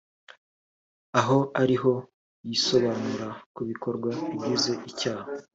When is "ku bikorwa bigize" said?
3.53-4.71